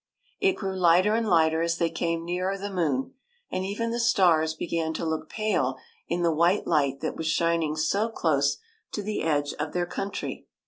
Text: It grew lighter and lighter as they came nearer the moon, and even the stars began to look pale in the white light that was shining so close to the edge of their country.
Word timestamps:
It 0.39 0.53
grew 0.53 0.75
lighter 0.75 1.13
and 1.13 1.29
lighter 1.29 1.61
as 1.61 1.77
they 1.77 1.91
came 1.91 2.25
nearer 2.25 2.57
the 2.57 2.71
moon, 2.73 3.13
and 3.51 3.63
even 3.63 3.91
the 3.91 3.99
stars 3.99 4.55
began 4.55 4.95
to 4.95 5.05
look 5.05 5.29
pale 5.29 5.77
in 6.07 6.23
the 6.23 6.33
white 6.33 6.65
light 6.65 7.01
that 7.01 7.15
was 7.15 7.27
shining 7.27 7.75
so 7.75 8.09
close 8.09 8.57
to 8.93 9.03
the 9.03 9.21
edge 9.21 9.53
of 9.59 9.73
their 9.73 9.85
country. 9.85 10.47